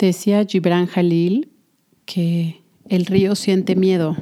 Decía 0.00 0.46
Gibran 0.46 0.86
Jalil 0.86 1.52
que 2.06 2.62
el 2.88 3.04
río 3.04 3.34
siente 3.34 3.76
miedo 3.76 4.16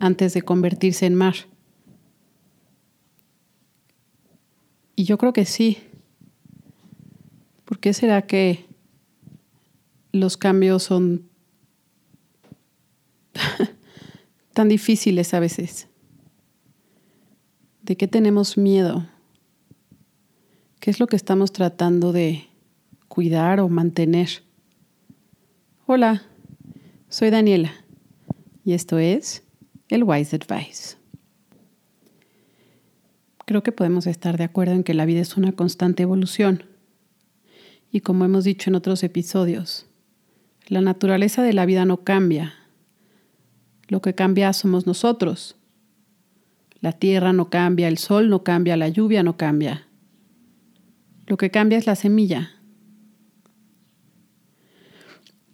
antes 0.00 0.34
de 0.34 0.42
convertirse 0.42 1.06
en 1.06 1.14
mar. 1.14 1.36
Y 4.96 5.04
yo 5.04 5.18
creo 5.18 5.32
que 5.32 5.44
sí. 5.44 5.78
¿Por 7.64 7.78
qué 7.78 7.94
será 7.94 8.22
que 8.22 8.66
los 10.10 10.36
cambios 10.36 10.82
son 10.82 11.28
tan 14.52 14.68
difíciles 14.68 15.34
a 15.34 15.38
veces? 15.38 15.86
¿De 17.82 17.96
qué 17.96 18.08
tenemos 18.08 18.58
miedo? 18.58 19.06
¿Qué 20.80 20.90
es 20.90 20.98
lo 20.98 21.06
que 21.06 21.14
estamos 21.14 21.52
tratando 21.52 22.10
de 22.10 22.48
cuidar 23.06 23.60
o 23.60 23.68
mantener? 23.68 24.42
Hola, 25.94 26.22
soy 27.10 27.28
Daniela 27.28 27.70
y 28.64 28.72
esto 28.72 28.98
es 28.98 29.42
el 29.90 30.04
Wise 30.04 30.36
Advice. 30.36 30.96
Creo 33.44 33.62
que 33.62 33.72
podemos 33.72 34.06
estar 34.06 34.38
de 34.38 34.44
acuerdo 34.44 34.72
en 34.72 34.84
que 34.84 34.94
la 34.94 35.04
vida 35.04 35.20
es 35.20 35.36
una 35.36 35.52
constante 35.52 36.02
evolución. 36.02 36.64
Y 37.90 38.00
como 38.00 38.24
hemos 38.24 38.44
dicho 38.44 38.70
en 38.70 38.76
otros 38.76 39.02
episodios, 39.02 39.84
la 40.66 40.80
naturaleza 40.80 41.42
de 41.42 41.52
la 41.52 41.66
vida 41.66 41.84
no 41.84 42.04
cambia. 42.04 42.54
Lo 43.86 44.00
que 44.00 44.14
cambia 44.14 44.50
somos 44.54 44.86
nosotros. 44.86 45.56
La 46.80 46.92
tierra 46.92 47.34
no 47.34 47.50
cambia, 47.50 47.88
el 47.88 47.98
sol 47.98 48.30
no 48.30 48.44
cambia, 48.44 48.78
la 48.78 48.88
lluvia 48.88 49.22
no 49.22 49.36
cambia. 49.36 49.86
Lo 51.26 51.36
que 51.36 51.50
cambia 51.50 51.76
es 51.76 51.86
la 51.86 51.96
semilla. 51.96 52.61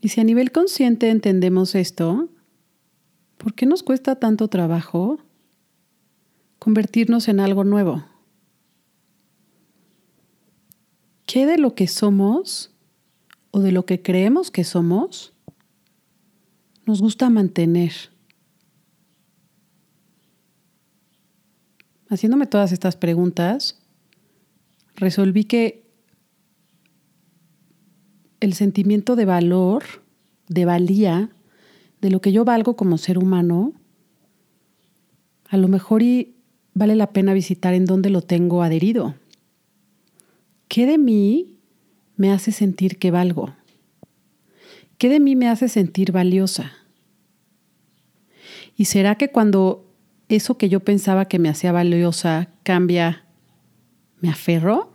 Y 0.08 0.10
si 0.10 0.22
a 0.22 0.24
nivel 0.24 0.52
consciente 0.52 1.10
entendemos 1.10 1.74
esto, 1.74 2.30
¿por 3.36 3.52
qué 3.52 3.66
nos 3.66 3.82
cuesta 3.82 4.16
tanto 4.16 4.48
trabajo 4.48 5.18
convertirnos 6.58 7.28
en 7.28 7.40
algo 7.40 7.62
nuevo? 7.62 8.06
¿Qué 11.26 11.44
de 11.44 11.58
lo 11.58 11.74
que 11.74 11.88
somos 11.88 12.74
o 13.50 13.60
de 13.60 13.70
lo 13.70 13.84
que 13.84 14.00
creemos 14.00 14.50
que 14.50 14.64
somos 14.64 15.34
nos 16.86 17.02
gusta 17.02 17.28
mantener? 17.28 17.92
Haciéndome 22.08 22.46
todas 22.46 22.72
estas 22.72 22.96
preguntas, 22.96 23.78
resolví 24.96 25.44
que 25.44 25.87
el 28.40 28.54
sentimiento 28.54 29.16
de 29.16 29.24
valor, 29.24 29.84
de 30.48 30.64
valía, 30.64 31.30
de 32.00 32.10
lo 32.10 32.20
que 32.20 32.32
yo 32.32 32.44
valgo 32.44 32.76
como 32.76 32.98
ser 32.98 33.18
humano, 33.18 33.72
a 35.48 35.56
lo 35.56 35.68
mejor 35.68 36.02
y 36.02 36.36
vale 36.74 36.94
la 36.94 37.12
pena 37.12 37.32
visitar 37.32 37.74
en 37.74 37.84
dónde 37.84 38.10
lo 38.10 38.22
tengo 38.22 38.62
adherido. 38.62 39.14
¿Qué 40.68 40.86
de 40.86 40.98
mí 40.98 41.58
me 42.16 42.30
hace 42.30 42.52
sentir 42.52 42.98
que 42.98 43.10
valgo? 43.10 43.54
¿Qué 44.98 45.08
de 45.08 45.20
mí 45.20 45.36
me 45.36 45.48
hace 45.48 45.68
sentir 45.68 46.12
valiosa? 46.12 46.72
¿Y 48.76 48.84
será 48.84 49.16
que 49.16 49.30
cuando 49.30 49.86
eso 50.28 50.58
que 50.58 50.68
yo 50.68 50.80
pensaba 50.80 51.24
que 51.24 51.38
me 51.38 51.48
hacía 51.48 51.72
valiosa 51.72 52.50
cambia, 52.62 53.24
me 54.20 54.28
aferro? 54.28 54.92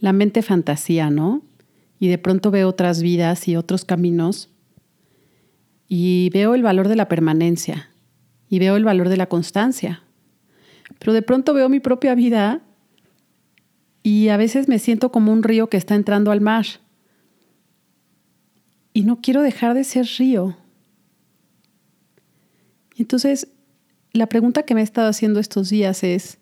La 0.00 0.12
mente 0.12 0.42
fantasía, 0.42 1.10
¿no? 1.10 1.42
Y 1.98 2.08
de 2.08 2.18
pronto 2.18 2.50
veo 2.50 2.68
otras 2.68 3.02
vidas 3.02 3.48
y 3.48 3.56
otros 3.56 3.84
caminos 3.84 4.50
y 5.88 6.30
veo 6.32 6.54
el 6.54 6.62
valor 6.62 6.88
de 6.88 6.96
la 6.96 7.08
permanencia 7.08 7.90
y 8.48 8.58
veo 8.58 8.76
el 8.76 8.84
valor 8.84 9.08
de 9.08 9.16
la 9.16 9.26
constancia. 9.26 10.02
Pero 10.98 11.12
de 11.12 11.22
pronto 11.22 11.54
veo 11.54 11.68
mi 11.68 11.80
propia 11.80 12.14
vida 12.14 12.62
y 14.02 14.28
a 14.28 14.36
veces 14.36 14.68
me 14.68 14.78
siento 14.78 15.10
como 15.10 15.32
un 15.32 15.42
río 15.42 15.68
que 15.68 15.76
está 15.76 15.94
entrando 15.94 16.30
al 16.30 16.40
mar. 16.40 16.66
Y 18.92 19.02
no 19.02 19.20
quiero 19.20 19.42
dejar 19.42 19.74
de 19.74 19.84
ser 19.84 20.06
río. 20.18 20.56
entonces, 22.96 23.48
la 24.12 24.26
pregunta 24.26 24.62
que 24.62 24.74
me 24.74 24.80
he 24.80 24.84
estado 24.84 25.08
haciendo 25.08 25.40
estos 25.40 25.68
días 25.68 26.02
es, 26.02 26.38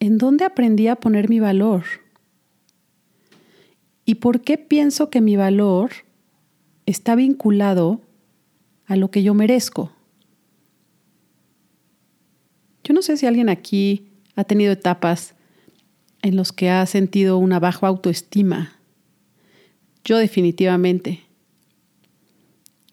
¿en 0.00 0.16
dónde 0.16 0.44
aprendí 0.44 0.88
a 0.88 0.96
poner 0.96 1.28
mi 1.28 1.40
valor? 1.40 1.84
¿Y 4.04 4.16
por 4.16 4.40
qué 4.40 4.58
pienso 4.58 5.10
que 5.10 5.20
mi 5.20 5.36
valor 5.36 5.90
está 6.86 7.14
vinculado 7.14 8.00
a 8.86 8.96
lo 8.96 9.10
que 9.10 9.22
yo 9.22 9.34
merezco? 9.34 9.92
Yo 12.84 12.94
no 12.94 13.02
sé 13.02 13.16
si 13.16 13.26
alguien 13.26 13.48
aquí 13.48 14.08
ha 14.34 14.44
tenido 14.44 14.72
etapas 14.72 15.34
en 16.22 16.36
los 16.36 16.52
que 16.52 16.70
ha 16.70 16.84
sentido 16.86 17.38
una 17.38 17.60
baja 17.60 17.86
autoestima. 17.86 18.76
Yo 20.04 20.18
definitivamente. 20.18 21.20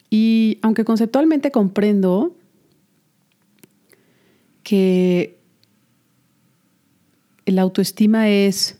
Y 0.10 0.60
aunque 0.62 0.86
conceptualmente 0.86 1.52
comprendo 1.52 2.36
que 4.64 5.40
el 7.46 7.58
autoestima 7.58 8.30
es 8.30 8.80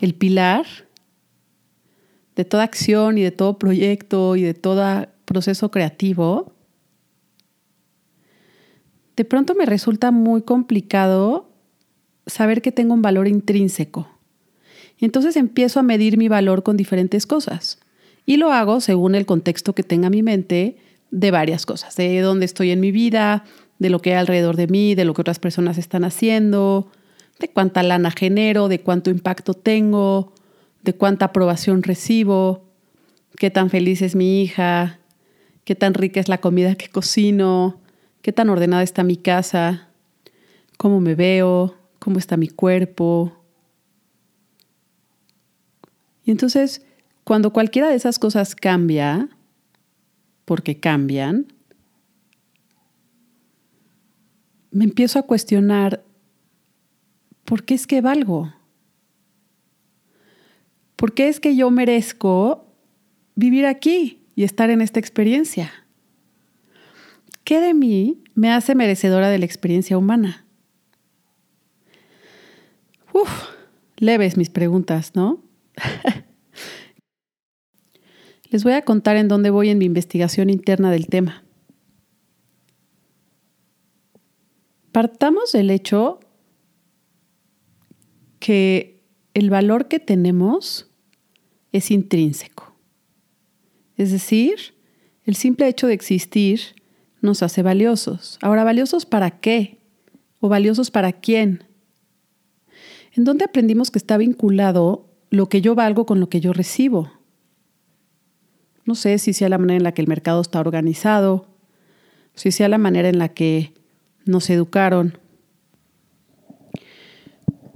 el 0.00 0.14
pilar 0.14 0.66
de 2.36 2.44
toda 2.44 2.64
acción 2.64 3.18
y 3.18 3.22
de 3.22 3.30
todo 3.30 3.58
proyecto 3.58 4.36
y 4.36 4.42
de 4.42 4.54
todo 4.54 5.06
proceso 5.24 5.70
creativo, 5.70 6.52
de 9.16 9.24
pronto 9.24 9.54
me 9.54 9.66
resulta 9.66 10.10
muy 10.10 10.42
complicado 10.42 11.48
saber 12.26 12.62
que 12.62 12.72
tengo 12.72 12.94
un 12.94 13.02
valor 13.02 13.28
intrínseco. 13.28 14.08
Y 14.98 15.04
entonces 15.04 15.36
empiezo 15.36 15.80
a 15.80 15.82
medir 15.82 16.16
mi 16.16 16.28
valor 16.28 16.62
con 16.62 16.76
diferentes 16.76 17.26
cosas. 17.26 17.78
Y 18.26 18.36
lo 18.38 18.52
hago 18.52 18.80
según 18.80 19.14
el 19.14 19.26
contexto 19.26 19.74
que 19.74 19.82
tenga 19.82 20.10
mi 20.10 20.22
mente 20.22 20.78
de 21.10 21.30
varias 21.30 21.66
cosas, 21.66 21.94
de 21.96 22.20
dónde 22.20 22.46
estoy 22.46 22.70
en 22.70 22.80
mi 22.80 22.90
vida, 22.90 23.44
de 23.78 23.90
lo 23.90 24.00
que 24.00 24.12
hay 24.12 24.18
alrededor 24.18 24.56
de 24.56 24.66
mí, 24.66 24.94
de 24.94 25.04
lo 25.04 25.14
que 25.14 25.20
otras 25.20 25.38
personas 25.38 25.78
están 25.78 26.04
haciendo, 26.04 26.90
de 27.38 27.48
cuánta 27.48 27.82
lana 27.82 28.10
genero, 28.10 28.68
de 28.68 28.80
cuánto 28.80 29.10
impacto 29.10 29.54
tengo, 29.54 30.32
de 30.84 30.94
cuánta 30.94 31.26
aprobación 31.26 31.82
recibo, 31.82 32.70
qué 33.36 33.50
tan 33.50 33.70
feliz 33.70 34.02
es 34.02 34.14
mi 34.14 34.42
hija, 34.42 35.00
qué 35.64 35.74
tan 35.74 35.94
rica 35.94 36.20
es 36.20 36.28
la 36.28 36.38
comida 36.38 36.74
que 36.74 36.88
cocino, 36.88 37.80
qué 38.22 38.32
tan 38.32 38.50
ordenada 38.50 38.82
está 38.82 39.02
mi 39.02 39.16
casa, 39.16 39.88
cómo 40.76 41.00
me 41.00 41.14
veo, 41.14 41.74
cómo 41.98 42.18
está 42.18 42.36
mi 42.36 42.48
cuerpo. 42.48 43.32
Y 46.24 46.30
entonces, 46.30 46.84
cuando 47.24 47.52
cualquiera 47.52 47.88
de 47.88 47.96
esas 47.96 48.18
cosas 48.18 48.54
cambia, 48.54 49.28
porque 50.44 50.78
cambian, 50.78 51.46
me 54.70 54.84
empiezo 54.84 55.18
a 55.18 55.22
cuestionar, 55.22 56.04
¿por 57.44 57.64
qué 57.64 57.74
es 57.74 57.86
que 57.86 58.02
valgo? 58.02 58.52
¿Por 61.04 61.12
qué 61.12 61.28
es 61.28 61.38
que 61.38 61.54
yo 61.54 61.70
merezco 61.70 62.64
vivir 63.34 63.66
aquí 63.66 64.22
y 64.34 64.42
estar 64.42 64.70
en 64.70 64.80
esta 64.80 65.00
experiencia? 65.00 65.70
¿Qué 67.44 67.60
de 67.60 67.74
mí 67.74 68.24
me 68.34 68.50
hace 68.50 68.74
merecedora 68.74 69.28
de 69.28 69.38
la 69.38 69.44
experiencia 69.44 69.98
humana? 69.98 70.46
Uf, 73.12 73.28
leves 73.98 74.38
mis 74.38 74.48
preguntas, 74.48 75.14
¿no? 75.14 75.42
Les 78.48 78.64
voy 78.64 78.72
a 78.72 78.80
contar 78.80 79.18
en 79.18 79.28
dónde 79.28 79.50
voy 79.50 79.68
en 79.68 79.76
mi 79.76 79.84
investigación 79.84 80.48
interna 80.48 80.90
del 80.90 81.08
tema. 81.08 81.44
Partamos 84.90 85.52
del 85.52 85.68
hecho 85.68 86.18
que 88.38 89.04
el 89.34 89.50
valor 89.50 89.86
que 89.86 90.00
tenemos 90.00 90.90
es 91.74 91.90
intrínseco. 91.90 92.72
Es 93.96 94.12
decir, 94.12 94.74
el 95.24 95.34
simple 95.34 95.66
hecho 95.66 95.88
de 95.88 95.94
existir 95.94 96.60
nos 97.20 97.42
hace 97.42 97.62
valiosos. 97.62 98.38
Ahora, 98.40 98.62
¿valiosos 98.62 99.06
para 99.06 99.40
qué? 99.40 99.80
¿O 100.38 100.48
valiosos 100.48 100.92
para 100.92 101.12
quién? 101.12 101.64
¿En 103.12 103.24
dónde 103.24 103.44
aprendimos 103.44 103.90
que 103.90 103.98
está 103.98 104.16
vinculado 104.16 105.10
lo 105.30 105.48
que 105.48 105.60
yo 105.60 105.74
valgo 105.74 106.06
con 106.06 106.20
lo 106.20 106.28
que 106.28 106.40
yo 106.40 106.52
recibo? 106.52 107.10
No 108.84 108.94
sé 108.94 109.18
si 109.18 109.32
sea 109.32 109.48
la 109.48 109.58
manera 109.58 109.78
en 109.78 109.84
la 109.84 109.92
que 109.92 110.02
el 110.02 110.08
mercado 110.08 110.40
está 110.40 110.60
organizado, 110.60 111.48
si 112.34 112.52
sea 112.52 112.68
la 112.68 112.78
manera 112.78 113.08
en 113.08 113.18
la 113.18 113.30
que 113.30 113.74
nos 114.26 114.48
educaron, 114.48 115.18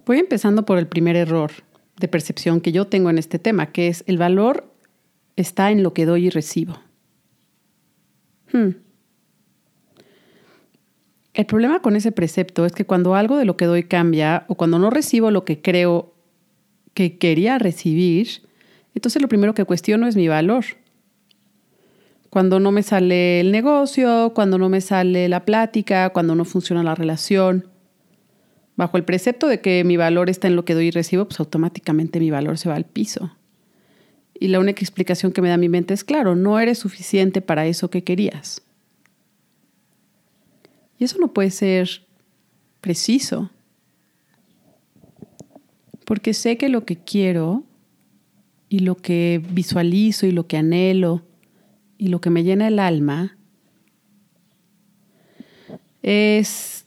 Voy 0.09 0.19
empezando 0.19 0.65
por 0.65 0.79
el 0.79 0.87
primer 0.87 1.17
error, 1.17 1.51
de 2.01 2.09
percepción 2.09 2.61
que 2.61 2.73
yo 2.73 2.87
tengo 2.87 3.11
en 3.11 3.19
este 3.19 3.39
tema, 3.39 3.73
que 3.73 3.89
es 3.89 4.05
el 4.07 4.19
valor 4.19 4.73
está 5.37 5.71
en 5.71 5.83
lo 5.83 5.95
que 5.95 6.07
doy 6.07 6.27
y 6.27 6.31
recibo. 6.31 6.81
Hmm. 8.53 8.71
El 11.35 11.47
problema 11.47 11.81
con 11.81 11.95
ese 11.95 12.11
precepto 12.11 12.67
es 12.67 12.73
que 12.73 12.85
cuando 12.85 13.15
algo 13.15 13.37
de 13.37 13.45
lo 13.45 13.57
que 13.57 13.67
doy 13.67 13.85
cambia 13.85 14.45
o 14.49 14.57
cuando 14.57 14.79
no 14.81 14.91
recibo 14.91 15.31
lo 15.31 15.45
que 15.45 15.61
creo 15.63 16.15
que 16.95 17.19
quería 17.19 17.59
recibir, 17.59 18.43
entonces 18.95 19.23
lo 19.23 19.29
primero 19.29 19.55
que 19.55 19.65
cuestiono 19.65 20.09
es 20.09 20.17
mi 20.17 20.27
valor. 20.27 20.65
Cuando 22.31 22.59
no 22.59 22.73
me 22.73 22.83
sale 22.83 23.41
el 23.41 23.53
negocio, 23.53 24.33
cuando 24.35 24.59
no 24.59 24.69
me 24.69 24.81
sale 24.81 25.29
la 25.29 25.45
plática, 25.45 26.11
cuando 26.11 26.35
no 26.35 26.45
funciona 26.45 26.83
la 26.83 26.97
relación, 26.97 27.69
bajo 28.79 28.97
el 28.97 29.03
precepto 29.03 29.49
de 29.49 29.61
que 29.61 29.83
mi 29.83 29.97
valor 29.97 30.31
está 30.31 30.47
en 30.47 30.55
lo 30.55 30.65
que 30.65 30.73
doy 30.73 30.87
y 30.87 30.91
recibo, 30.93 31.25
pues 31.27 31.41
automáticamente 31.41 32.21
mi 32.21 32.31
valor 32.31 32.59
se 32.59 32.69
va 32.69 32.77
al 32.77 32.85
piso. 32.85 33.37
Y 34.39 34.49
la 34.49 34.61
única 34.61 34.83
explicación 34.83 35.33
que 35.33 35.43
me 35.43 35.49
da 35.49 35.57
mi 35.57 35.69
mente 35.69 35.95
es, 35.95 36.05
claro, 36.05 36.37
no 36.37 36.61
eres 36.61 36.79
suficiente 36.79 37.41
para 37.41 37.67
eso 37.67 37.91
que 37.91 38.05
querías. 38.05 38.63
Y 40.97 41.05
eso 41.05 41.19
no 41.19 41.33
puede 41.33 41.51
ser 41.51 42.07
preciso. 42.81 43.51
Porque 46.05 46.33
sé 46.33 46.57
que 46.57 46.69
lo 46.69 46.85
que 46.85 46.99
quiero 46.99 47.65
y 48.69 48.79
lo 48.79 48.95
que 48.95 49.43
visualizo 49.51 50.25
y 50.25 50.31
lo 50.31 50.47
que 50.47 50.57
anhelo 50.57 51.25
y 51.99 52.09
lo 52.09 52.21
que 52.21 52.31
me 52.31 52.45
llena 52.45 52.69
el 52.69 52.79
alma 52.79 53.37
es 56.01 56.78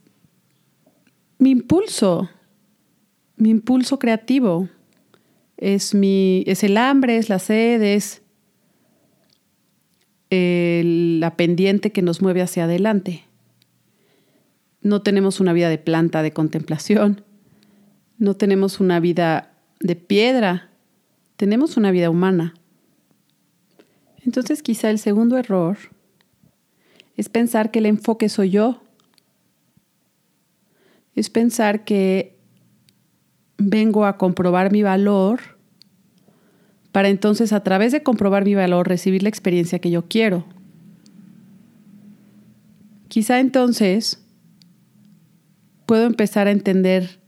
mi 1.42 1.50
impulso, 1.50 2.30
mi 3.36 3.50
impulso 3.50 3.98
creativo 3.98 4.70
es, 5.58 5.96
mi, 5.96 6.44
es 6.46 6.64
el 6.64 6.78
hambre, 6.78 7.18
es 7.18 7.30
la 7.30 7.40
sed, 7.40 7.82
es 7.82 8.22
la 10.30 11.36
pendiente 11.36 11.92
que 11.92 12.04
nos 12.04 12.22
mueve 12.22 12.44
hacia 12.44 12.66
adelante. 12.66 13.24
No 14.84 15.02
tenemos 15.02 15.40
una 15.40 15.52
vida 15.52 15.70
de 15.70 15.80
planta 15.80 16.22
de 16.22 16.32
contemplación, 16.32 17.24
no 18.20 18.36
tenemos 18.36 18.80
una 18.80 19.00
vida 19.00 19.52
de 19.80 19.96
piedra, 19.96 20.70
tenemos 21.38 21.76
una 21.76 21.90
vida 21.90 22.12
humana. 22.12 22.54
Entonces 24.24 24.62
quizá 24.62 24.92
el 24.92 25.00
segundo 25.00 25.40
error 25.40 25.80
es 27.18 27.30
pensar 27.30 27.72
que 27.72 27.80
el 27.80 27.88
enfoque 27.88 28.30
soy 28.30 28.52
yo, 28.52 28.84
es 31.16 31.30
pensar 31.30 31.84
que 31.84 32.38
vengo 33.58 34.06
a 34.06 34.18
comprobar 34.18 34.72
mi 34.72 34.84
valor 34.84 35.40
para 36.92 37.10
entonces 37.10 37.54
a 37.54 37.64
través 37.64 37.92
de 37.92 38.04
comprobar 38.04 38.44
mi 38.44 38.56
valor 38.56 38.88
recibir 38.88 39.24
la 39.24 39.30
experiencia 39.30 39.80
que 39.80 39.92
yo 39.92 40.08
quiero. 40.08 40.46
Quizá 43.08 43.40
entonces 43.40 44.24
puedo 45.86 46.06
empezar 46.06 46.48
a 46.48 46.52
entender 46.52 47.20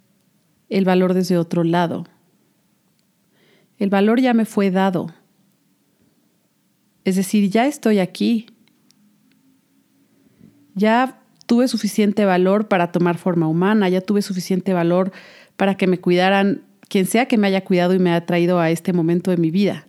el 0.70 0.86
valor 0.86 1.14
desde 1.14 1.38
otro 1.38 1.64
lado. 1.64 2.06
El 3.78 3.90
valor 3.90 4.22
ya 4.22 4.34
me 4.34 4.46
fue 4.46 4.72
dado. 4.72 5.14
Es 7.04 7.16
decir, 7.16 7.50
ya 7.50 7.68
estoy 7.68 8.00
aquí. 8.00 8.48
Ya 10.74 11.23
tuve 11.46 11.68
suficiente 11.68 12.26
valor 12.26 12.68
para 12.68 12.92
tomar 12.92 13.18
forma 13.18 13.48
humana, 13.48 13.90
ya 13.90 14.02
tuve 14.02 14.22
suficiente 14.22 14.74
valor 14.74 15.12
para 15.56 15.76
que 15.76 15.88
me 15.88 16.00
cuidaran 16.00 16.62
quien 16.88 17.06
sea 17.06 17.28
que 17.28 17.38
me 17.38 17.48
haya 17.48 17.64
cuidado 17.64 17.94
y 17.94 18.00
me 18.00 18.12
haya 18.12 18.26
traído 18.26 18.60
a 18.60 18.70
este 18.70 18.94
momento 18.94 19.32
de 19.32 19.38
mi 19.38 19.52
vida. 19.52 19.88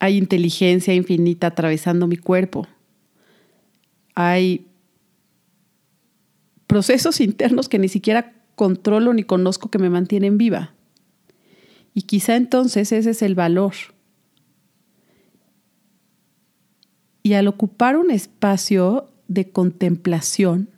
Hay 0.00 0.16
inteligencia 0.16 0.94
infinita 0.94 1.48
atravesando 1.48 2.06
mi 2.06 2.16
cuerpo. 2.16 2.66
Hay 4.14 4.66
procesos 6.66 7.20
internos 7.20 7.68
que 7.68 7.78
ni 7.78 7.88
siquiera 7.88 8.32
controlo 8.54 9.12
ni 9.14 9.22
conozco 9.24 9.70
que 9.70 9.78
me 9.78 9.90
mantienen 9.90 10.38
viva. 10.38 10.74
Y 11.94 12.02
quizá 12.02 12.36
entonces 12.36 12.92
ese 12.92 13.10
es 13.10 13.22
el 13.22 13.34
valor. 13.34 13.74
Y 17.28 17.34
al 17.34 17.46
ocupar 17.46 17.98
un 17.98 18.10
espacio 18.10 19.10
de 19.26 19.50
contemplación, 19.50 20.70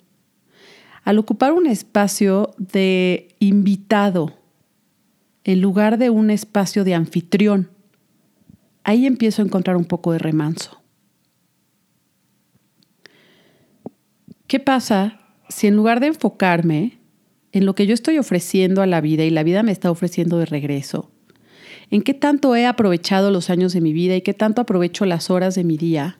al 1.04 1.20
ocupar 1.20 1.52
un 1.52 1.68
espacio 1.68 2.56
de 2.58 3.28
invitado 3.38 4.34
en 5.44 5.60
lugar 5.60 5.96
de 5.96 6.10
un 6.10 6.28
espacio 6.28 6.82
de 6.82 6.96
anfitrión, 6.96 7.70
ahí 8.82 9.06
empiezo 9.06 9.42
a 9.42 9.44
encontrar 9.44 9.76
un 9.76 9.84
poco 9.84 10.10
de 10.10 10.18
remanso. 10.18 10.82
¿Qué 14.48 14.58
pasa 14.58 15.20
si 15.48 15.68
en 15.68 15.76
lugar 15.76 16.00
de 16.00 16.08
enfocarme 16.08 16.98
en 17.52 17.64
lo 17.64 17.76
que 17.76 17.86
yo 17.86 17.94
estoy 17.94 18.18
ofreciendo 18.18 18.82
a 18.82 18.86
la 18.86 19.00
vida 19.00 19.22
y 19.22 19.30
la 19.30 19.44
vida 19.44 19.62
me 19.62 19.70
está 19.70 19.88
ofreciendo 19.88 20.36
de 20.38 20.46
regreso, 20.46 21.12
en 21.92 22.02
qué 22.02 22.12
tanto 22.12 22.56
he 22.56 22.66
aprovechado 22.66 23.30
los 23.30 23.50
años 23.50 23.72
de 23.72 23.80
mi 23.80 23.92
vida 23.92 24.16
y 24.16 24.22
qué 24.22 24.34
tanto 24.34 24.60
aprovecho 24.60 25.04
las 25.04 25.30
horas 25.30 25.54
de 25.54 25.62
mi 25.62 25.76
día 25.76 26.19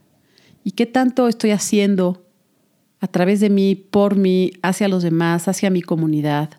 y 0.64 0.72
qué 0.72 0.86
tanto 0.86 1.28
estoy 1.28 1.50
haciendo 1.50 2.26
a 3.00 3.06
través 3.06 3.40
de 3.40 3.50
mí, 3.50 3.74
por 3.74 4.16
mí, 4.16 4.52
hacia 4.62 4.88
los 4.88 5.02
demás, 5.02 5.48
hacia 5.48 5.70
mi 5.70 5.80
comunidad. 5.80 6.50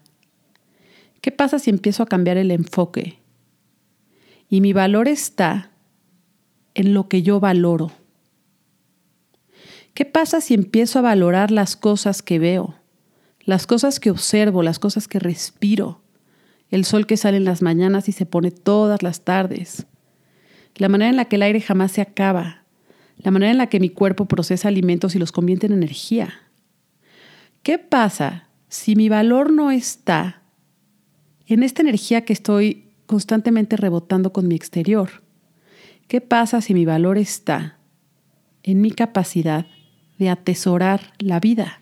¿Qué 1.21 1.31
pasa 1.31 1.59
si 1.59 1.69
empiezo 1.69 2.01
a 2.01 2.07
cambiar 2.07 2.37
el 2.37 2.49
enfoque? 2.49 3.19
Y 4.49 4.59
mi 4.61 4.73
valor 4.73 5.07
está 5.07 5.71
en 6.73 6.93
lo 6.93 7.07
que 7.07 7.21
yo 7.21 7.39
valoro. 7.39 7.91
¿Qué 9.93 10.05
pasa 10.05 10.41
si 10.41 10.55
empiezo 10.55 10.99
a 10.99 11.03
valorar 11.03 11.51
las 11.51 11.75
cosas 11.75 12.23
que 12.23 12.39
veo, 12.39 12.75
las 13.41 13.67
cosas 13.67 13.99
que 13.99 14.09
observo, 14.09 14.63
las 14.63 14.79
cosas 14.79 15.07
que 15.07 15.19
respiro? 15.19 16.01
El 16.69 16.85
sol 16.85 17.05
que 17.05 17.17
sale 17.17 17.37
en 17.37 17.43
las 17.43 17.61
mañanas 17.61 18.09
y 18.09 18.13
se 18.13 18.25
pone 18.25 18.49
todas 18.49 19.03
las 19.03 19.21
tardes. 19.21 19.85
La 20.75 20.89
manera 20.89 21.09
en 21.09 21.17
la 21.17 21.25
que 21.25 21.35
el 21.35 21.43
aire 21.43 21.61
jamás 21.61 21.91
se 21.91 22.01
acaba, 22.01 22.60
la 23.23 23.31
manera 23.31 23.51
en 23.51 23.57
la 23.57 23.67
que 23.67 23.79
mi 23.79 23.89
cuerpo 23.89 24.25
procesa 24.25 24.67
alimentos 24.67 25.15
y 25.15 25.19
los 25.19 25.31
convierte 25.31 25.67
en 25.67 25.73
energía. 25.73 26.33
¿Qué 27.63 27.77
pasa 27.77 28.47
si 28.67 28.95
mi 28.95 29.09
valor 29.09 29.51
no 29.51 29.69
está 29.71 30.41
en 31.45 31.63
esta 31.63 31.81
energía 31.81 32.25
que 32.25 32.33
estoy 32.33 32.85
constantemente 33.05 33.77
rebotando 33.77 34.33
con 34.33 34.47
mi 34.47 34.55
exterior? 34.55 35.09
¿Qué 36.07 36.21
pasa 36.21 36.61
si 36.61 36.73
mi 36.73 36.85
valor 36.85 37.17
está 37.17 37.77
en 38.63 38.81
mi 38.81 38.91
capacidad 38.91 39.67
de 40.17 40.29
atesorar 40.29 41.13
la 41.19 41.39
vida 41.39 41.81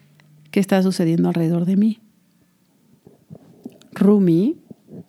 que 0.52 0.60
está 0.60 0.84
sucediendo 0.84 1.30
alrededor 1.30 1.66
de 1.66 1.78
mí? 1.78 2.00
Rumi, 3.92 4.58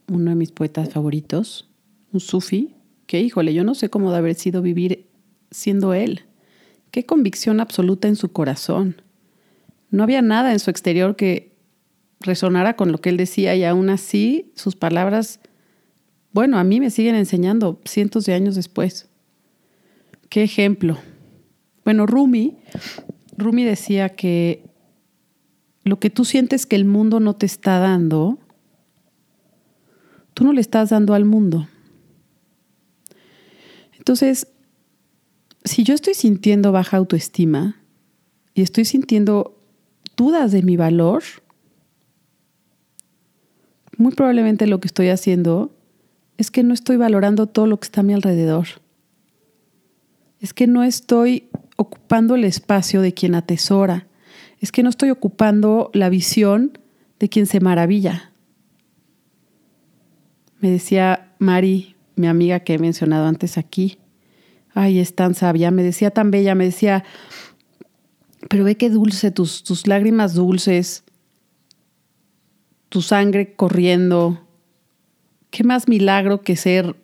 uno 0.08 0.30
de 0.30 0.37
mis 0.37 0.52
poetas 0.52 0.90
favoritos, 0.90 1.68
un 2.12 2.20
sufi, 2.20 2.75
que 3.06 3.20
híjole, 3.20 3.52
yo 3.52 3.64
no 3.64 3.75
sé 3.75 3.90
cómo 3.90 4.12
de 4.12 4.18
haber 4.18 4.34
sido 4.37 4.62
vivir 4.62 5.09
siendo 5.50 5.95
él. 5.95 6.23
Qué 6.90 7.07
convicción 7.07 7.61
absoluta 7.61 8.09
en 8.09 8.16
su 8.16 8.33
corazón. 8.33 9.02
No 9.90 10.02
había 10.02 10.23
nada 10.23 10.52
en 10.52 10.59
su 10.59 10.71
exterior 10.71 11.16
que 11.16 11.52
resonara 12.21 12.76
con 12.76 12.92
lo 12.92 12.99
que 12.99 13.11
él 13.11 13.16
decía 13.16 13.54
y 13.57 13.64
aún 13.64 13.88
así 13.90 14.52
sus 14.54 14.76
palabras, 14.76 15.40
bueno, 16.33 16.59
a 16.59 16.64
mí 16.64 16.80
me 16.80 16.90
siguen 16.90 17.14
enseñando 17.14 17.80
cientos 17.85 18.26
de 18.26 18.35
años 18.35 18.54
después. 18.54 19.09
Qué 20.28 20.42
ejemplo. 20.42 20.99
Bueno, 21.85 22.07
Rumi, 22.07 22.59
Rumi 23.37 23.64
decía 23.64 24.11
que 24.11 24.62
lo 25.83 25.99
que 25.99 26.11
tú 26.11 26.25
sientes 26.25 26.66
que 26.66 26.76
el 26.76 26.85
mundo 26.85 27.21
no 27.21 27.35
te 27.35 27.47
está 27.47 27.78
dando, 27.78 28.38
tú 30.35 30.45
no 30.45 30.52
le 30.52 30.61
estás 30.61 30.90
dando 30.90 31.14
al 31.14 31.25
mundo. 31.25 31.69
Entonces, 33.99 34.47
si 35.64 35.84
yo 35.84 35.94
estoy 35.94 36.14
sintiendo 36.14 36.72
baja 36.72 36.96
autoestima 36.96 37.76
y 38.54 38.62
estoy 38.62 38.84
sintiendo 38.84 39.58
dudas 40.16 40.52
de 40.52 40.62
mi 40.62 40.76
valor, 40.76 41.22
muy 43.96 44.12
probablemente 44.14 44.66
lo 44.66 44.80
que 44.80 44.88
estoy 44.88 45.08
haciendo 45.08 45.70
es 46.38 46.50
que 46.50 46.62
no 46.62 46.72
estoy 46.72 46.96
valorando 46.96 47.46
todo 47.46 47.66
lo 47.66 47.78
que 47.78 47.84
está 47.84 48.00
a 48.00 48.04
mi 48.04 48.14
alrededor. 48.14 48.66
Es 50.40 50.54
que 50.54 50.66
no 50.66 50.82
estoy 50.82 51.50
ocupando 51.76 52.34
el 52.34 52.44
espacio 52.44 53.02
de 53.02 53.12
quien 53.12 53.34
atesora. 53.34 54.06
Es 54.58 54.72
que 54.72 54.82
no 54.82 54.88
estoy 54.88 55.10
ocupando 55.10 55.90
la 55.92 56.08
visión 56.08 56.78
de 57.18 57.28
quien 57.28 57.44
se 57.46 57.60
maravilla. 57.60 58.32
Me 60.60 60.70
decía 60.70 61.34
Mari, 61.38 61.94
mi 62.16 62.26
amiga 62.26 62.60
que 62.60 62.74
he 62.74 62.78
mencionado 62.78 63.26
antes 63.26 63.58
aquí, 63.58 64.00
ay, 64.80 64.99
es 64.99 65.14
tan 65.14 65.34
sabia, 65.34 65.70
me 65.70 65.82
decía 65.82 66.10
tan 66.10 66.30
bella, 66.30 66.54
me 66.54 66.64
decía, 66.64 67.04
pero 68.49 68.64
ve 68.64 68.76
qué 68.76 68.88
dulce, 68.88 69.30
tus, 69.30 69.62
tus 69.62 69.87
lágrimas 69.87 70.34
dulces, 70.34 71.04
tu 72.88 73.02
sangre 73.02 73.54
corriendo, 73.54 74.46
¿qué 75.50 75.64
más 75.64 75.87
milagro 75.87 76.40
que 76.40 76.56
ser 76.56 76.96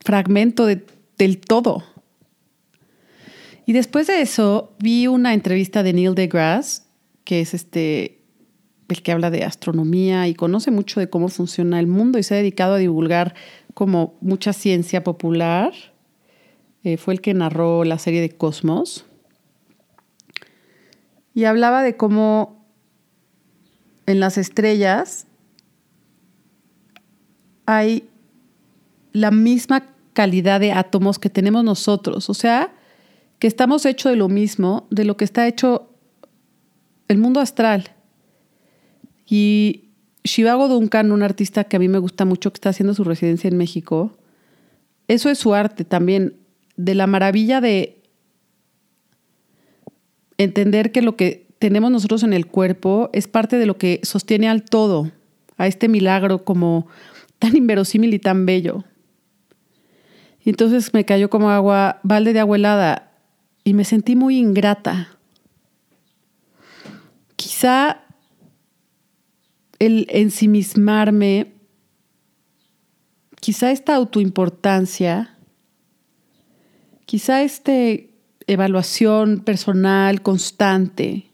fragmento 0.00 0.66
del 0.66 1.38
todo? 1.38 1.82
Y 3.64 3.72
después 3.72 4.06
de 4.06 4.20
eso 4.20 4.76
vi 4.78 5.06
una 5.06 5.32
entrevista 5.32 5.82
de 5.82 5.94
Neil 5.94 6.14
deGrasse, 6.14 6.82
que 7.24 7.40
es 7.40 7.54
este 7.54 8.22
el 8.88 9.02
que 9.02 9.10
habla 9.10 9.30
de 9.30 9.42
astronomía 9.42 10.28
y 10.28 10.34
conoce 10.34 10.70
mucho 10.70 11.00
de 11.00 11.10
cómo 11.10 11.28
funciona 11.28 11.80
el 11.80 11.88
mundo 11.88 12.20
y 12.20 12.22
se 12.22 12.34
ha 12.34 12.38
dedicado 12.38 12.74
a 12.74 12.78
divulgar 12.78 13.34
como 13.74 14.16
mucha 14.20 14.52
ciencia 14.52 15.02
popular. 15.02 15.72
Eh, 16.86 16.98
fue 16.98 17.14
el 17.14 17.20
que 17.20 17.34
narró 17.34 17.82
la 17.82 17.98
serie 17.98 18.20
de 18.20 18.30
Cosmos. 18.30 19.06
Y 21.34 21.42
hablaba 21.42 21.82
de 21.82 21.96
cómo 21.96 22.64
en 24.06 24.20
las 24.20 24.38
estrellas 24.38 25.26
hay 27.66 28.08
la 29.10 29.32
misma 29.32 29.88
calidad 30.12 30.60
de 30.60 30.70
átomos 30.70 31.18
que 31.18 31.28
tenemos 31.28 31.64
nosotros. 31.64 32.30
O 32.30 32.34
sea, 32.34 32.72
que 33.40 33.48
estamos 33.48 33.84
hechos 33.84 34.12
de 34.12 34.16
lo 34.16 34.28
mismo, 34.28 34.86
de 34.90 35.04
lo 35.04 35.16
que 35.16 35.24
está 35.24 35.48
hecho 35.48 35.90
el 37.08 37.18
mundo 37.18 37.40
astral. 37.40 37.96
Y 39.28 39.86
Shivago 40.22 40.68
Duncan, 40.68 41.10
un 41.10 41.24
artista 41.24 41.64
que 41.64 41.74
a 41.74 41.80
mí 41.80 41.88
me 41.88 41.98
gusta 41.98 42.24
mucho, 42.24 42.52
que 42.52 42.58
está 42.58 42.68
haciendo 42.68 42.94
su 42.94 43.02
residencia 43.02 43.48
en 43.48 43.56
México, 43.56 44.16
eso 45.08 45.28
es 45.30 45.38
su 45.40 45.52
arte 45.52 45.84
también, 45.84 46.45
de 46.76 46.94
la 46.94 47.06
maravilla 47.06 47.60
de 47.60 48.02
entender 50.38 50.92
que 50.92 51.02
lo 51.02 51.16
que 51.16 51.46
tenemos 51.58 51.90
nosotros 51.90 52.22
en 52.22 52.32
el 52.32 52.46
cuerpo 52.46 53.10
es 53.12 53.28
parte 53.28 53.56
de 53.56 53.66
lo 53.66 53.78
que 53.78 54.00
sostiene 54.02 54.48
al 54.48 54.62
todo, 54.62 55.10
a 55.56 55.66
este 55.66 55.88
milagro 55.88 56.44
como 56.44 56.86
tan 57.38 57.56
inverosímil 57.56 58.12
y 58.14 58.18
tan 58.18 58.46
bello. 58.46 58.84
Y 60.44 60.50
entonces 60.50 60.94
me 60.94 61.04
cayó 61.04 61.28
como 61.30 61.50
agua, 61.50 61.98
balde 62.02 62.32
de 62.32 62.40
agua 62.40 63.02
y 63.64 63.74
me 63.74 63.84
sentí 63.84 64.14
muy 64.14 64.38
ingrata. 64.38 65.08
Quizá 67.34 68.02
el 69.78 70.06
ensimismarme, 70.10 71.52
quizá 73.40 73.72
esta 73.72 73.94
autoimportancia, 73.96 75.35
quizá 77.06 77.42
esta 77.42 77.72
evaluación 78.46 79.40
personal 79.40 80.22
constante, 80.22 81.30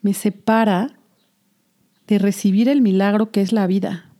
me 0.00 0.14
separa 0.14 0.98
de 2.06 2.18
recibir 2.18 2.68
el 2.68 2.80
milagro 2.80 3.30
que 3.30 3.42
es 3.42 3.52
la 3.52 3.66
vida. 3.66 4.10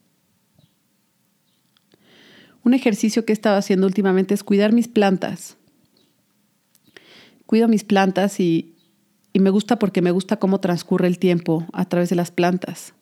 Un 2.62 2.75
ejercicio 2.75 3.25
que 3.25 3.33
he 3.33 3.35
estado 3.35 3.57
haciendo 3.57 3.87
últimamente 3.87 4.35
es 4.35 4.45
cuidar 4.45 4.73
mis 4.73 4.87
plantas. 4.87 5.57
Cuido 7.47 7.67
mis 7.67 7.83
plantas 7.83 8.38
y 8.38 8.76
y 9.33 9.40
me 9.40 9.50
gusta 9.50 9.79
porque 9.79 10.02
me 10.02 10.11
gusta 10.11 10.38
cómo 10.38 10.61
transcurre 10.61 11.07
el 11.07 11.19
tiempo 11.19 11.67
a 11.73 11.85
través 11.85 12.11
de 12.11 12.17
las 12.17 12.31
plantas. 12.31 12.95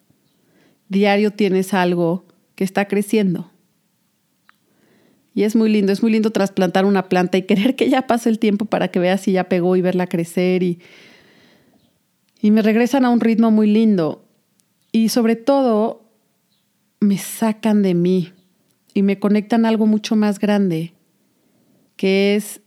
Diario 0.89 1.33
tienes 1.33 1.75
algo 1.75 2.25
que 2.55 2.65
está 2.65 2.87
creciendo. 2.87 3.51
Y 5.39 5.45
es 5.45 5.55
muy 5.55 5.71
lindo, 5.71 5.93
es 5.93 6.03
muy 6.03 6.11
lindo 6.11 6.33
trasplantar 6.33 6.85
una 6.85 7.09
planta 7.09 7.39
y 7.39 7.43
querer 7.43 7.77
que 7.77 7.89
ya 7.89 8.09
pase 8.09 8.29
el 8.29 8.41
tiempo 8.41 8.65
para 8.65 8.89
que 8.89 8.99
veas 8.99 9.21
si 9.21 9.31
ya 9.31 9.45
pegó 9.45 9.77
y 9.77 9.81
verla 9.81 10.09
crecer. 10.09 10.65
Y, 10.65 10.81
y 12.43 12.51
me 12.51 12.61
regresan 12.61 13.05
a 13.05 13.11
un 13.11 13.21
ritmo 13.21 13.53
muy 13.53 13.71
lindo. 13.71 14.25
Y 14.91 15.11
sobre 15.11 15.37
todo, 15.37 16.11
me 16.99 17.19
sacan 17.19 17.83
de 17.83 17.95
mí 17.95 18.33
y 18.95 19.03
me 19.03 19.21
conectan 19.21 19.65
a 19.65 19.69
algo 19.69 19.87
mucho 19.87 20.17
más 20.17 20.41
grande, 20.41 20.95
que 21.95 22.35
es 22.35 22.61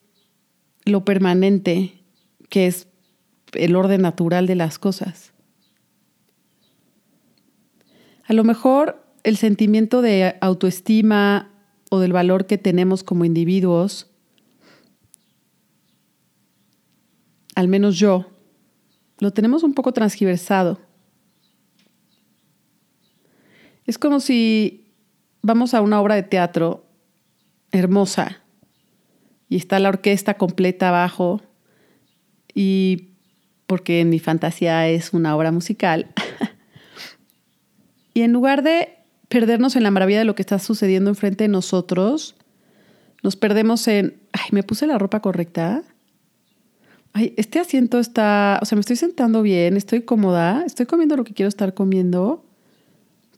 lo 0.86 1.04
permanente, 1.04 1.92
que 2.48 2.68
es 2.68 2.88
el 3.51 3.75
orden 3.75 4.01
natural 4.01 4.48
de 4.48 4.56
las 4.56 4.80
cosas. 4.80 5.34
A 8.24 8.32
lo 8.32 8.46
mejor 8.46 9.06
el 9.25 9.36
sentimiento 9.36 10.01
de 10.01 10.38
autoestima 10.40 11.50
o 11.94 12.00
del 12.00 12.14
valor 12.14 12.46
que 12.46 12.58
tenemos 12.58 13.04
como 13.04 13.26
individuos, 13.26 14.10
al 17.54 17.68
menos 17.68 18.00
yo, 18.00 18.32
lo 19.20 19.34
tenemos 19.34 19.62
un 19.62 19.74
poco 19.74 19.92
transgiversado. 19.92 20.80
Es 23.86 23.98
como 23.98 24.22
si 24.22 24.94
vamos 25.42 25.74
a 25.74 25.82
una 25.82 26.00
obra 26.00 26.16
de 26.16 26.24
teatro 26.24 26.86
hermosa 27.74 28.42
y 29.50 29.58
está 29.58 29.78
la 29.80 29.90
orquesta 29.90 30.36
completa 30.36 30.88
abajo 30.88 31.42
y 32.54 33.10
porque 33.68 34.00
en 34.00 34.10
mi 34.10 34.20
fantasía 34.20 34.88
es 34.88 35.12
una 35.12 35.36
obra 35.36 35.52
musical. 35.52 36.08
y 38.14 38.22
en 38.22 38.32
lugar 38.32 38.64
de 38.64 39.00
perdernos 39.32 39.76
en 39.76 39.82
la 39.82 39.90
maravilla 39.90 40.20
de 40.20 40.26
lo 40.26 40.36
que 40.36 40.44
está 40.44 40.60
sucediendo 40.60 41.10
enfrente 41.10 41.46
de 41.46 41.48
nosotros, 41.48 42.36
nos 43.24 43.36
perdemos 43.36 43.88
en, 43.88 44.22
ay, 44.34 44.50
me 44.52 44.62
puse 44.62 44.86
la 44.86 45.00
ropa 45.00 45.22
correcta. 45.22 45.82
Ay, 47.14 47.34
este 47.38 47.58
asiento 47.58 47.98
está, 47.98 48.60
o 48.62 48.66
sea, 48.66 48.76
me 48.76 48.82
estoy 48.82 48.98
sentando 48.98 49.42
bien, 49.42 49.78
estoy 49.78 50.02
cómoda, 50.02 50.64
estoy 50.66 50.86
comiendo 50.86 51.18
lo 51.18 51.24
que 51.24 51.34
quiero 51.34 51.50
estar 51.50 51.74
comiendo. 51.74 52.46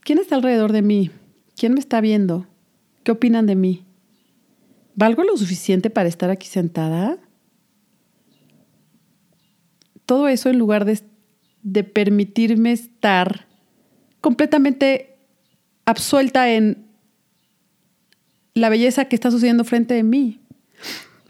¿Quién 0.01 0.19
está 0.19 0.35
alrededor 0.35 0.73
de 0.73 0.81
mí? 0.81 1.11
¿Quién 1.55 1.73
me 1.73 1.79
está 1.79 2.01
viendo? 2.01 2.47
¿Qué 3.03 3.11
opinan 3.11 3.45
de 3.45 3.55
mí? 3.55 3.85
¿Valgo 4.95 5.23
lo 5.23 5.37
suficiente 5.37 5.89
para 5.89 6.09
estar 6.09 6.29
aquí 6.29 6.47
sentada? 6.47 7.19
todo 10.05 10.27
eso 10.27 10.49
en 10.49 10.59
lugar 10.59 10.85
de, 10.85 11.83
permitirme 11.83 12.71
estar 12.71 13.47
completamente 14.21 15.12
absuelta 15.85 16.51
en 16.51 16.85
la 18.53 18.69
belleza 18.69 19.05
que 19.05 19.15
está 19.15 19.31
sucediendo 19.31 19.63
frente 19.63 19.93
de 19.93 20.03
mí. 20.03 20.39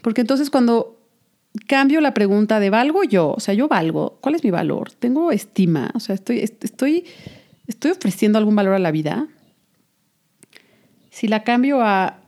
Porque 0.02 0.20
entonces 0.20 0.50
cuando 0.50 1.00
cambio 1.66 2.00
la 2.00 2.14
pregunta 2.14 2.60
de 2.60 2.70
¿valgo 2.70 3.04
yo? 3.04 3.32
O 3.32 3.40
sea, 3.40 3.54
yo 3.54 3.68
valgo, 3.68 4.18
¿cuál 4.20 4.34
es 4.34 4.44
mi 4.44 4.50
valor? 4.50 4.92
¿Tengo 4.92 5.32
estima? 5.32 5.90
O 5.94 6.00
sea, 6.00 6.14
estoy, 6.14 6.40
estoy, 6.40 7.04
estoy 7.66 7.92
ofreciendo 7.92 8.38
algún 8.38 8.56
valor 8.56 8.74
a 8.74 8.78
la 8.78 8.90
vida. 8.90 9.28
Si 11.10 11.28
la 11.28 11.44
cambio 11.44 11.80
a 11.80 12.20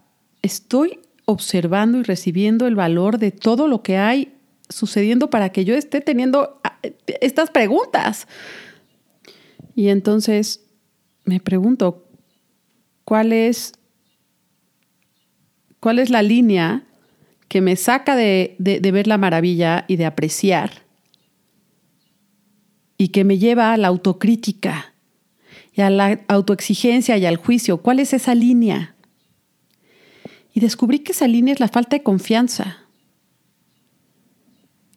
estoy 0.42 1.00
observando 1.24 1.98
y 1.98 2.02
recibiendo 2.04 2.66
el 2.66 2.76
valor 2.76 3.18
de 3.18 3.32
todo 3.32 3.68
lo 3.68 3.82
que 3.82 3.98
hay 3.98 4.32
sucediendo 4.68 5.28
para 5.28 5.50
que 5.50 5.64
yo 5.64 5.74
esté 5.74 6.00
teniendo 6.00 6.60
ah, 6.64 6.78
estas 7.20 7.50
preguntas? 7.50 8.26
Y 9.74 9.88
entonces 9.88 10.64
me 11.24 11.40
pregunto, 11.40 12.05
¿cuál 13.06 13.32
es, 13.32 13.72
cuál 15.80 16.00
es 16.00 16.10
la 16.10 16.22
línea 16.22 16.82
que 17.48 17.62
me 17.62 17.76
saca 17.76 18.16
de, 18.16 18.56
de 18.58 18.90
ver 18.90 19.06
la 19.06 19.16
maravilla 19.16 19.84
y 19.88 19.96
de 19.96 20.04
apreciar 20.04 20.82
y 22.98 23.08
que 23.08 23.24
me 23.24 23.38
lleva 23.38 23.72
a 23.72 23.76
la 23.76 23.88
autocrítica 23.88 24.92
y 25.72 25.82
a 25.82 25.88
la 25.88 26.20
autoexigencia 26.26 27.16
y 27.16 27.24
al 27.24 27.36
juicio? 27.36 27.78
¿Cuál 27.78 28.00
es 28.00 28.12
esa 28.12 28.34
línea? 28.34 28.96
Y 30.52 30.60
descubrí 30.60 30.98
que 30.98 31.12
esa 31.12 31.28
línea 31.28 31.54
es 31.54 31.60
la 31.60 31.68
falta 31.68 31.96
de 31.96 32.02
confianza. 32.02 32.85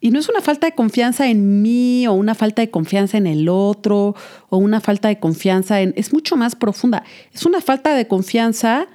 Y 0.00 0.10
no 0.10 0.18
es 0.18 0.28
una 0.30 0.40
falta 0.40 0.66
de 0.66 0.74
confianza 0.74 1.28
en 1.28 1.60
mí 1.60 2.06
o 2.06 2.14
una 2.14 2.34
falta 2.34 2.62
de 2.62 2.70
confianza 2.70 3.18
en 3.18 3.26
el 3.26 3.48
otro 3.48 4.16
o 4.48 4.56
una 4.56 4.80
falta 4.80 5.08
de 5.08 5.20
confianza 5.20 5.82
en... 5.82 5.92
Es 5.96 6.12
mucho 6.12 6.36
más 6.36 6.56
profunda. 6.56 7.04
Es 7.34 7.44
una 7.44 7.60
falta 7.60 7.94
de 7.94 8.08
confianza 8.08 8.86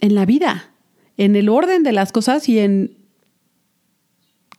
en 0.00 0.14
la 0.14 0.26
vida, 0.26 0.70
en 1.16 1.36
el 1.36 1.48
orden 1.48 1.82
de 1.84 1.92
las 1.92 2.12
cosas 2.12 2.48
y 2.50 2.58
en... 2.58 2.98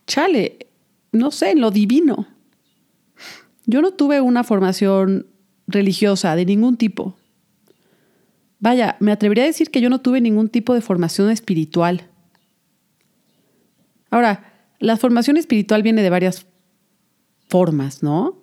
Chale, 0.08 0.68
no 1.12 1.30
sé, 1.30 1.52
en 1.52 1.62
lo 1.62 1.70
divino. 1.70 2.28
Yo 3.68 3.84
no 3.84 3.92
tuve 3.92 4.22
una 4.22 4.44
formación 4.44 5.28
religiosa 5.68 6.36
de 6.36 6.46
ningún 6.46 6.76
tipo. 6.76 7.16
Vaya, 8.60 8.98
me 9.00 9.12
atrevería 9.12 9.44
a 9.44 9.48
decir 9.48 9.70
que 9.70 9.80
yo 9.80 9.92
no 9.92 10.02
tuve 10.02 10.22
ningún 10.22 10.50
tipo 10.50 10.74
de 10.74 10.82
formación 10.82 11.30
espiritual. 11.30 12.10
Ahora, 14.10 14.49
la 14.80 14.98
formación 14.98 15.38
espiritual 15.38 15.84
viene 15.84 16.02
de 16.02 16.10
varias 16.10 16.46
formas, 17.48 18.04
¿no? 18.04 18.42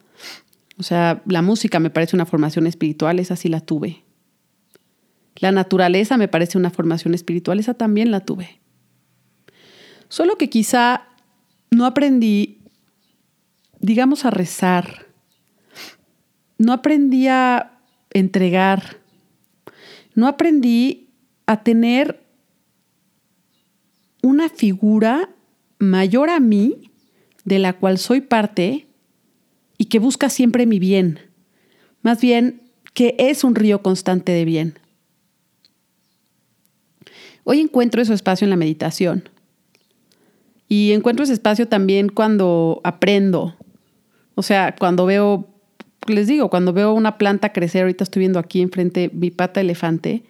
O 0.78 0.82
sea, 0.82 1.22
la 1.26 1.42
música 1.42 1.80
me 1.80 1.90
parece 1.90 2.16
una 2.16 2.26
formación 2.26 2.66
espiritual, 2.66 3.18
esa 3.18 3.36
sí 3.36 3.48
la 3.48 3.60
tuve. 3.60 4.04
La 5.36 5.52
naturaleza 5.52 6.16
me 6.16 6.28
parece 6.28 6.58
una 6.58 6.70
formación 6.70 7.14
espiritual, 7.14 7.58
esa 7.58 7.74
también 7.74 8.10
la 8.10 8.20
tuve. 8.20 8.60
Solo 10.08 10.36
que 10.36 10.48
quizá 10.50 11.08
no 11.70 11.84
aprendí, 11.84 12.60
digamos, 13.80 14.24
a 14.24 14.30
rezar. 14.30 15.06
No 16.58 16.72
aprendí 16.72 17.28
a 17.28 17.80
entregar 18.12 19.06
no 20.16 20.26
aprendí 20.26 21.10
a 21.44 21.62
tener 21.62 22.26
una 24.22 24.48
figura 24.48 25.28
mayor 25.78 26.30
a 26.30 26.40
mí, 26.40 26.90
de 27.44 27.58
la 27.58 27.74
cual 27.74 27.98
soy 27.98 28.20
parte 28.20 28.86
y 29.78 29.86
que 29.86 29.98
busca 29.98 30.28
siempre 30.30 30.66
mi 30.66 30.78
bien. 30.78 31.20
Más 32.02 32.20
bien, 32.20 32.62
que 32.92 33.14
es 33.18 33.44
un 33.44 33.54
río 33.54 33.82
constante 33.82 34.32
de 34.32 34.44
bien. 34.44 34.78
Hoy 37.44 37.60
encuentro 37.60 38.02
ese 38.02 38.14
espacio 38.14 38.44
en 38.44 38.50
la 38.50 38.56
meditación. 38.56 39.28
Y 40.68 40.92
encuentro 40.92 41.22
ese 41.22 41.34
espacio 41.34 41.68
también 41.68 42.08
cuando 42.08 42.80
aprendo. 42.82 43.56
O 44.34 44.42
sea, 44.42 44.74
cuando 44.76 45.06
veo, 45.06 45.48
les 46.08 46.26
digo, 46.26 46.50
cuando 46.50 46.72
veo 46.72 46.92
una 46.92 47.18
planta 47.18 47.52
crecer, 47.52 47.82
ahorita 47.82 48.02
estoy 48.02 48.20
viendo 48.20 48.40
aquí 48.40 48.60
enfrente 48.60 49.10
mi 49.12 49.30
pata 49.30 49.60
elefante. 49.60 50.24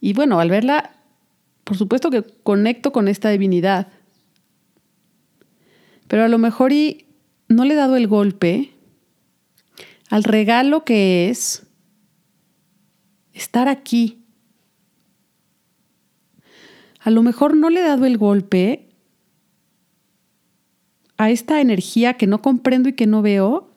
Y 0.00 0.14
bueno, 0.14 0.40
al 0.40 0.50
verla 0.50 0.96
por 1.66 1.76
supuesto 1.76 2.10
que 2.10 2.22
conecto 2.44 2.92
con 2.92 3.08
esta 3.08 3.28
divinidad, 3.28 3.88
pero 6.08 6.24
a 6.24 6.28
lo 6.28 6.38
mejor 6.38 6.72
y 6.72 7.06
no 7.48 7.64
le 7.64 7.74
he 7.74 7.76
dado 7.76 7.96
el 7.96 8.06
golpe 8.06 8.72
al 10.08 10.24
regalo 10.24 10.84
que 10.84 11.28
es 11.30 11.66
estar 13.32 13.68
aquí. 13.68 14.22
A 17.00 17.10
lo 17.10 17.22
mejor 17.22 17.56
no 17.56 17.70
le 17.70 17.80
he 17.80 17.84
dado 17.84 18.04
el 18.06 18.18
golpe 18.18 18.88
a 21.18 21.30
esta 21.30 21.60
energía 21.60 22.14
que 22.14 22.26
no 22.26 22.42
comprendo 22.42 22.88
y 22.88 22.92
que 22.92 23.06
no 23.06 23.22
veo, 23.22 23.70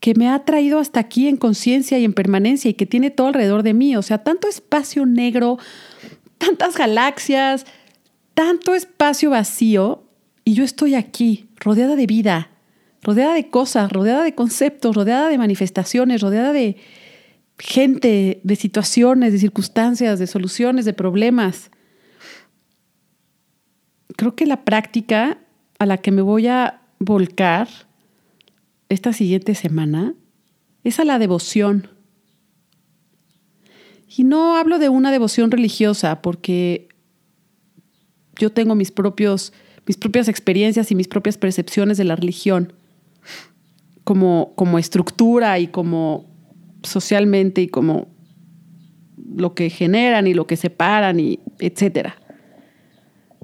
que 0.00 0.14
me 0.14 0.28
ha 0.28 0.44
traído 0.44 0.78
hasta 0.78 1.00
aquí 1.00 1.28
en 1.28 1.36
conciencia 1.36 1.98
y 1.98 2.04
en 2.04 2.12
permanencia 2.12 2.70
y 2.70 2.74
que 2.74 2.86
tiene 2.86 3.10
todo 3.10 3.28
alrededor 3.28 3.62
de 3.62 3.74
mí. 3.74 3.96
O 3.96 4.02
sea, 4.02 4.22
tanto 4.22 4.48
espacio 4.48 5.06
negro, 5.06 5.58
tantas 6.38 6.76
galaxias, 6.76 7.66
tanto 8.34 8.74
espacio 8.74 9.30
vacío 9.30 10.05
y 10.46 10.54
yo 10.54 10.62
estoy 10.62 10.94
aquí, 10.94 11.48
rodeada 11.56 11.96
de 11.96 12.06
vida, 12.06 12.50
rodeada 13.02 13.34
de 13.34 13.50
cosas, 13.50 13.90
rodeada 13.90 14.22
de 14.22 14.36
conceptos, 14.36 14.94
rodeada 14.94 15.28
de 15.28 15.38
manifestaciones, 15.38 16.20
rodeada 16.20 16.52
de 16.52 16.76
gente, 17.58 18.40
de 18.44 18.56
situaciones, 18.56 19.32
de 19.32 19.40
circunstancias, 19.40 20.20
de 20.20 20.28
soluciones, 20.28 20.84
de 20.84 20.92
problemas. 20.92 21.72
Creo 24.16 24.36
que 24.36 24.46
la 24.46 24.64
práctica 24.64 25.38
a 25.80 25.84
la 25.84 25.98
que 25.98 26.12
me 26.12 26.22
voy 26.22 26.46
a 26.46 26.80
volcar 27.00 27.68
esta 28.88 29.12
siguiente 29.12 29.56
semana 29.56 30.14
es 30.84 31.00
a 31.00 31.04
la 31.04 31.18
devoción. 31.18 31.88
Y 34.16 34.22
no 34.22 34.56
hablo 34.56 34.78
de 34.78 34.90
una 34.90 35.10
devoción 35.10 35.50
religiosa 35.50 36.22
porque 36.22 36.86
yo 38.38 38.52
tengo 38.52 38.76
mis, 38.76 38.92
propios, 38.92 39.52
mis 39.86 39.96
propias 39.96 40.28
experiencias 40.28 40.90
y 40.90 40.94
mis 40.94 41.08
propias 41.08 41.38
percepciones 41.38 41.98
de 41.98 42.04
la 42.04 42.16
religión 42.16 42.72
como, 44.04 44.52
como 44.54 44.78
estructura 44.78 45.58
y 45.58 45.68
como 45.68 46.26
socialmente 46.82 47.62
y 47.62 47.68
como 47.68 48.08
lo 49.34 49.54
que 49.54 49.70
generan 49.70 50.26
y 50.26 50.34
lo 50.34 50.46
que 50.46 50.56
separan 50.56 51.20
y 51.20 51.40
etcétera. 51.58 52.16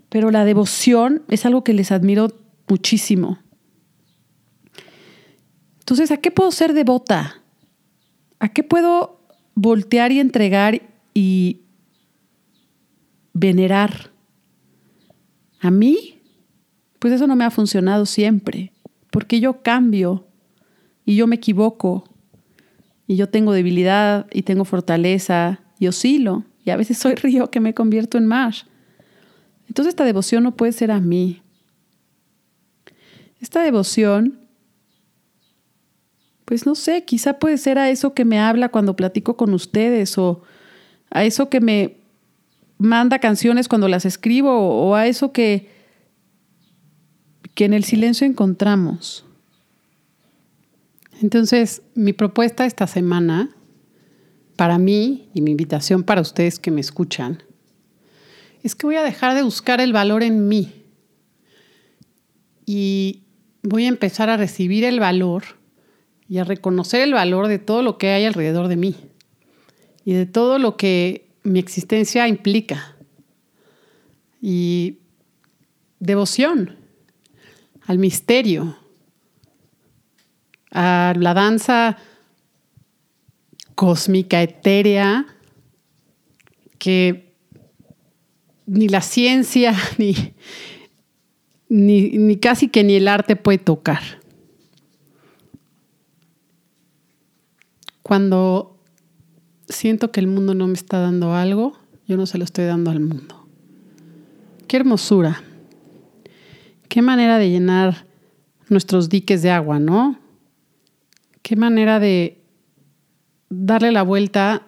Pero 0.08 0.30
la 0.30 0.44
devoción 0.44 1.22
es 1.28 1.46
algo 1.46 1.64
que 1.64 1.72
les 1.72 1.90
admiro 1.90 2.28
muchísimo. 2.68 3.38
Entonces, 5.80 6.10
¿a 6.10 6.18
qué 6.18 6.30
puedo 6.30 6.50
ser 6.50 6.74
devota? 6.74 7.42
¿A 8.38 8.48
qué 8.48 8.62
puedo 8.62 9.22
voltear 9.54 10.12
y 10.12 10.20
entregar 10.20 10.82
y 11.14 11.62
venerar. 13.32 14.12
A 15.60 15.70
mí, 15.70 16.11
pues 17.02 17.12
eso 17.12 17.26
no 17.26 17.34
me 17.34 17.42
ha 17.42 17.50
funcionado 17.50 18.06
siempre, 18.06 18.70
porque 19.10 19.40
yo 19.40 19.60
cambio 19.60 20.24
y 21.04 21.16
yo 21.16 21.26
me 21.26 21.34
equivoco. 21.34 22.04
Y 23.08 23.16
yo 23.16 23.28
tengo 23.28 23.52
debilidad 23.52 24.28
y 24.30 24.42
tengo 24.42 24.64
fortaleza. 24.64 25.58
Y 25.80 25.88
oscilo. 25.88 26.44
Y 26.64 26.70
a 26.70 26.76
veces 26.76 26.98
soy 26.98 27.16
río 27.16 27.50
que 27.50 27.58
me 27.58 27.74
convierto 27.74 28.18
en 28.18 28.26
mar. 28.26 28.54
Entonces 29.66 29.94
esta 29.94 30.04
devoción 30.04 30.44
no 30.44 30.54
puede 30.54 30.70
ser 30.70 30.92
a 30.92 31.00
mí. 31.00 31.42
Esta 33.40 33.62
devoción 33.62 34.38
pues 36.44 36.66
no 36.66 36.76
sé, 36.76 37.04
quizá 37.04 37.40
puede 37.40 37.58
ser 37.58 37.80
a 37.80 37.90
eso 37.90 38.14
que 38.14 38.24
me 38.24 38.38
habla 38.38 38.68
cuando 38.68 38.94
platico 38.94 39.36
con 39.36 39.54
ustedes 39.54 40.16
o 40.18 40.42
a 41.10 41.24
eso 41.24 41.48
que 41.48 41.60
me 41.60 41.96
manda 42.78 43.18
canciones 43.18 43.66
cuando 43.66 43.88
las 43.88 44.04
escribo 44.04 44.52
o 44.52 44.94
a 44.94 45.08
eso 45.08 45.32
que, 45.32 45.71
que 47.54 47.64
en 47.64 47.74
el 47.74 47.84
silencio 47.84 48.26
encontramos. 48.26 49.24
Entonces, 51.20 51.82
mi 51.94 52.12
propuesta 52.12 52.66
esta 52.66 52.86
semana, 52.86 53.50
para 54.56 54.78
mí 54.78 55.28
y 55.34 55.40
mi 55.40 55.52
invitación 55.52 56.02
para 56.02 56.20
ustedes 56.20 56.58
que 56.58 56.70
me 56.70 56.80
escuchan, 56.80 57.42
es 58.62 58.74
que 58.74 58.86
voy 58.86 58.96
a 58.96 59.02
dejar 59.02 59.34
de 59.34 59.42
buscar 59.42 59.80
el 59.80 59.92
valor 59.92 60.22
en 60.22 60.48
mí 60.48 60.72
y 62.64 63.22
voy 63.62 63.84
a 63.84 63.88
empezar 63.88 64.30
a 64.30 64.36
recibir 64.36 64.84
el 64.84 65.00
valor 65.00 65.42
y 66.28 66.38
a 66.38 66.44
reconocer 66.44 67.02
el 67.02 67.12
valor 67.12 67.48
de 67.48 67.58
todo 67.58 67.82
lo 67.82 67.98
que 67.98 68.10
hay 68.10 68.24
alrededor 68.24 68.68
de 68.68 68.76
mí 68.76 68.96
y 70.04 70.12
de 70.12 70.26
todo 70.26 70.58
lo 70.58 70.76
que 70.76 71.28
mi 71.42 71.58
existencia 71.58 72.26
implica. 72.28 72.96
Y 74.40 74.98
devoción 76.00 76.81
al 77.86 77.98
misterio, 77.98 78.76
a 80.70 81.14
la 81.16 81.34
danza 81.34 81.98
cósmica, 83.74 84.42
etérea, 84.42 85.26
que 86.78 87.32
ni 88.66 88.88
la 88.88 89.00
ciencia, 89.00 89.74
ni, 89.98 90.14
ni, 91.68 92.36
casi 92.36 92.68
que 92.68 92.84
ni 92.84 92.94
el 92.94 93.08
arte 93.08 93.36
puede 93.36 93.58
tocar. 93.58 94.02
Cuando 98.02 98.78
siento 99.68 100.10
que 100.10 100.20
el 100.20 100.26
mundo 100.26 100.54
no 100.54 100.66
me 100.66 100.74
está 100.74 100.98
dando 100.98 101.34
algo, 101.34 101.78
yo 102.06 102.16
no 102.16 102.26
se 102.26 102.38
lo 102.38 102.44
estoy 102.44 102.64
dando 102.64 102.90
al 102.90 103.00
mundo. 103.00 103.46
Qué 104.66 104.76
hermosura. 104.76 105.42
Qué 106.92 107.00
manera 107.00 107.38
de 107.38 107.48
llenar 107.48 108.06
nuestros 108.68 109.08
diques 109.08 109.40
de 109.40 109.50
agua, 109.50 109.78
¿no? 109.78 110.18
Qué 111.40 111.56
manera 111.56 111.98
de 111.98 112.44
darle 113.48 113.92
la 113.92 114.02
vuelta 114.02 114.66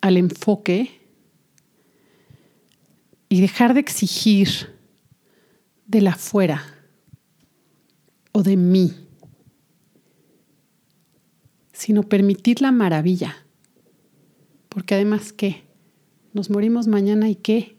al 0.00 0.16
enfoque 0.16 0.90
y 3.28 3.40
dejar 3.40 3.74
de 3.74 3.80
exigir 3.80 4.74
de 5.86 6.00
la 6.00 6.10
afuera 6.10 6.64
o 8.32 8.42
de 8.42 8.56
mí 8.56 8.92
sino 11.72 12.02
permitir 12.02 12.60
la 12.60 12.72
maravilla. 12.72 13.36
Porque 14.68 14.96
además, 14.96 15.32
¿qué? 15.32 15.62
Nos 16.32 16.50
morimos 16.50 16.88
mañana 16.88 17.28
y 17.28 17.36
qué? 17.36 17.76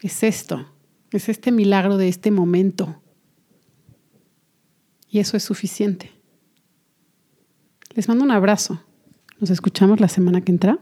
Es 0.00 0.24
esto, 0.24 0.66
es 1.10 1.28
este 1.28 1.52
milagro 1.52 1.96
de 1.96 2.08
este 2.08 2.30
momento. 2.30 3.00
Y 5.08 5.18
eso 5.18 5.36
es 5.36 5.42
suficiente. 5.42 6.12
Les 7.94 8.08
mando 8.08 8.24
un 8.24 8.30
abrazo. 8.30 8.82
Nos 9.40 9.50
escuchamos 9.50 10.00
la 10.00 10.08
semana 10.08 10.40
que 10.40 10.52
entra. 10.52 10.78